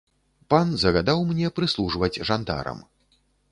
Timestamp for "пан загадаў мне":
0.53-1.53